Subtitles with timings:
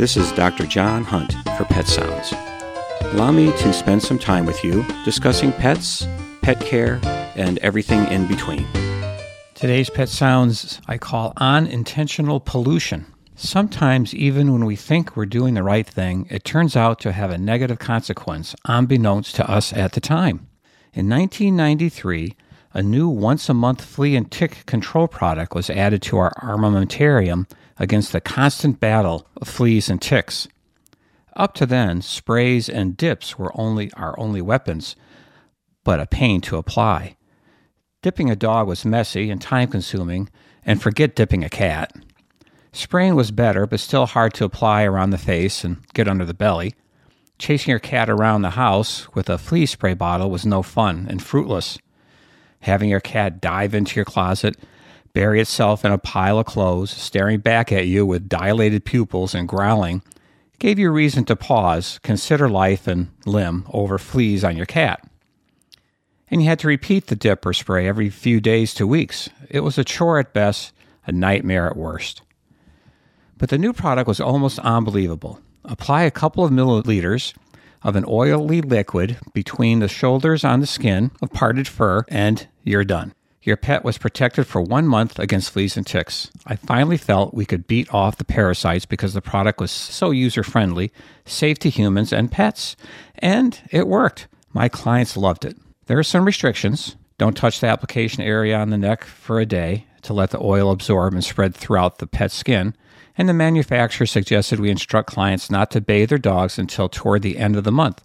[0.00, 0.64] This is Dr.
[0.64, 2.32] John Hunt for Pet Sounds.
[3.12, 6.08] Allow me to spend some time with you discussing pets,
[6.40, 6.98] pet care,
[7.36, 8.66] and everything in between.
[9.52, 13.12] Today's pet sounds I call unintentional pollution.
[13.34, 17.30] Sometimes, even when we think we're doing the right thing, it turns out to have
[17.30, 20.48] a negative consequence, unbeknownst to us at the time.
[20.94, 22.36] In 1993,
[22.72, 27.46] a new once a month flea and tick control product was added to our armamentarium
[27.80, 30.46] against the constant battle of fleas and ticks.
[31.34, 34.94] Up to then, sprays and dips were only our only weapons,
[35.82, 37.16] but a pain to apply.
[38.02, 40.28] Dipping a dog was messy and time consuming,
[40.64, 41.92] and forget dipping a cat.
[42.72, 46.34] Spraying was better, but still hard to apply around the face and get under the
[46.34, 46.74] belly.
[47.38, 51.22] Chasing your cat around the house with a flea spray bottle was no fun and
[51.22, 51.78] fruitless.
[52.60, 54.56] Having your cat dive into your closet,
[55.12, 59.48] bury itself in a pile of clothes, staring back at you with dilated pupils and
[59.48, 60.02] growling,
[60.58, 65.06] gave you reason to pause, consider life and limb over fleas on your cat.
[66.30, 69.28] And you had to repeat the dip or spray every few days to weeks.
[69.48, 70.72] It was a chore at best,
[71.06, 72.22] a nightmare at worst.
[73.36, 75.40] But the new product was almost unbelievable.
[75.64, 77.34] Apply a couple of milliliters
[77.82, 82.84] of an oily liquid between the shoulders on the skin of parted fur, and you're
[82.84, 83.14] done.
[83.42, 86.30] Your pet was protected for one month against fleas and ticks.
[86.46, 90.42] I finally felt we could beat off the parasites because the product was so user
[90.42, 90.92] friendly,
[91.24, 92.76] safe to humans and pets.
[93.18, 94.28] And it worked.
[94.52, 95.56] My clients loved it.
[95.86, 96.96] There are some restrictions.
[97.16, 100.70] Don't touch the application area on the neck for a day to let the oil
[100.70, 102.74] absorb and spread throughout the pet's skin
[103.20, 107.36] and the manufacturer suggested we instruct clients not to bathe their dogs until toward the
[107.36, 108.02] end of the month,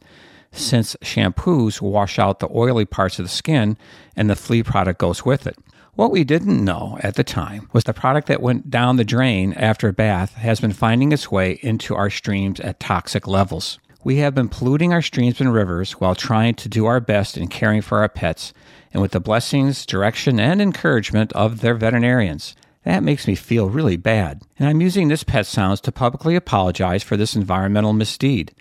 [0.58, 3.78] since shampoos wash out the oily parts of the skin
[4.16, 5.58] and the flea product goes with it.
[5.94, 9.54] What we didn't know at the time was the product that went down the drain
[9.54, 13.80] after a bath has been finding its way into our streams at toxic levels.
[14.04, 17.48] We have been polluting our streams and rivers while trying to do our best in
[17.48, 18.54] caring for our pets
[18.92, 22.56] and with the blessings, direction, and encouragement of their veterinarians.
[22.84, 27.02] That makes me feel really bad, and I'm using this Pet Sounds to publicly apologize
[27.02, 28.54] for this environmental misdeed.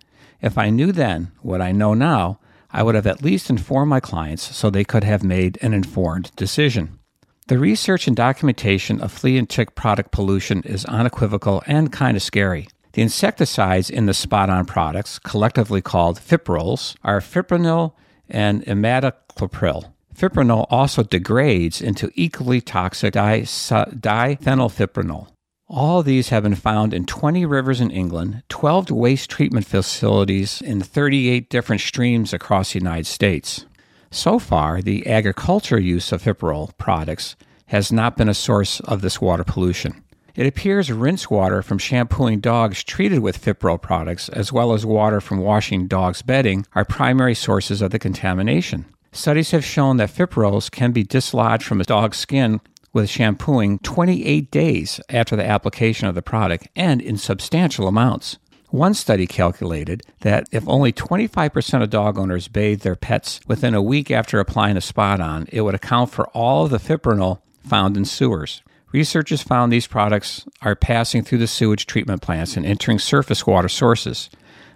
[0.44, 2.38] If I knew then what I know now,
[2.70, 6.36] I would have at least informed my clients so they could have made an informed
[6.36, 6.98] decision.
[7.46, 12.22] The research and documentation of flea and tick product pollution is unequivocal and kind of
[12.22, 12.68] scary.
[12.92, 17.94] The insecticides in the spot on products, collectively called fiprols, are fipronil
[18.28, 19.90] and imidacloprid.
[20.14, 25.28] Fipronil also degrades into equally toxic diphenylfipronil.
[25.66, 30.82] All these have been found in 20 rivers in England, 12 waste treatment facilities in
[30.82, 33.64] 38 different streams across the United States.
[34.10, 37.34] So far, the agriculture use of Fiprol products
[37.66, 40.04] has not been a source of this water pollution.
[40.34, 45.20] It appears rinse water from shampooing dogs treated with Fiprol products, as well as water
[45.20, 48.84] from washing dogs' bedding, are primary sources of the contamination.
[49.12, 52.60] Studies have shown that fiprols can be dislodged from a dog's skin
[52.94, 58.38] with shampooing 28 days after the application of the product and in substantial amounts.
[58.70, 63.82] One study calculated that if only 25% of dog owners bathed their pets within a
[63.82, 67.96] week after applying a spot on, it would account for all of the fipronil found
[67.96, 68.62] in sewers.
[68.90, 73.68] Researchers found these products are passing through the sewage treatment plants and entering surface water
[73.68, 74.30] sources.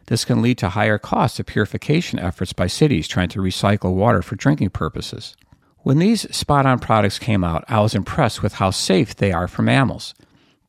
[0.06, 4.22] This can lead to higher costs of purification efforts by cities trying to recycle water
[4.22, 5.36] for drinking purposes.
[5.82, 9.48] When these spot on products came out, I was impressed with how safe they are
[9.48, 10.14] for mammals.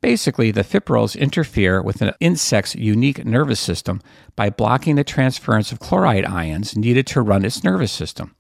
[0.02, 4.02] Basically, the fiprols interfere with an insect's unique nervous system
[4.36, 8.34] by blocking the transference of chloride ions needed to run its nervous system.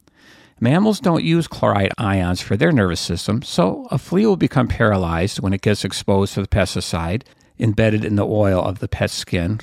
[0.61, 5.39] Mammals don't use chloride ions for their nervous system, so a flea will become paralyzed
[5.39, 7.23] when it gets exposed to the pesticide
[7.59, 9.59] embedded in the oil of the pet's skin,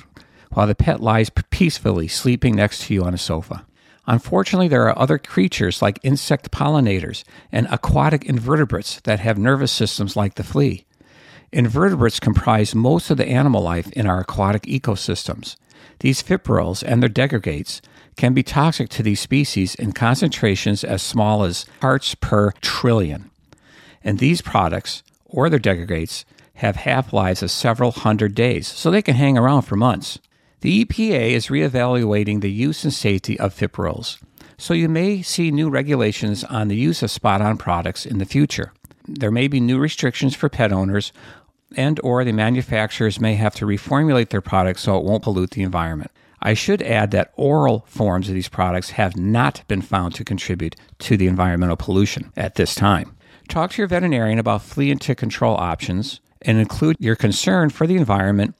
[0.51, 3.65] while the pet lies peacefully sleeping next to you on a sofa.
[4.07, 10.15] Unfortunately, there are other creatures like insect pollinators and aquatic invertebrates that have nervous systems
[10.15, 10.85] like the flea.
[11.51, 15.57] Invertebrates comprise most of the animal life in our aquatic ecosystems.
[15.99, 17.81] These fiprols and their degradates
[18.15, 23.29] can be toxic to these species in concentrations as small as parts per trillion.
[24.03, 26.25] And these products, or their degradates,
[26.55, 30.17] have half lives of several hundred days, so they can hang around for months.
[30.67, 34.17] The EPA is reevaluating the use and safety of fiprols,
[34.57, 38.25] so you may see new regulations on the use of spot on products in the
[38.25, 38.73] future.
[39.07, 41.13] There may be new restrictions for pet owners
[41.77, 45.63] and or the manufacturers may have to reformulate their products so it won't pollute the
[45.63, 46.11] environment.
[46.41, 50.75] I should add that oral forms of these products have not been found to contribute
[50.99, 53.15] to the environmental pollution at this time.
[53.47, 57.87] Talk to your veterinarian about flea and tick control options and include your concern for
[57.87, 58.53] the environment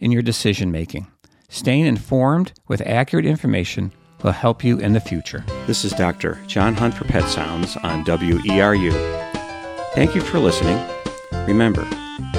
[0.00, 1.06] in your decision making.
[1.52, 5.44] Staying informed with accurate information will help you in the future.
[5.66, 6.40] This is Dr.
[6.46, 8.90] John Hunt for Pet Sounds on WERU.
[9.94, 10.80] Thank you for listening.
[11.46, 11.86] Remember,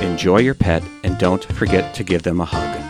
[0.02, 2.83] enjoy your pet and don't forget to give them a hug.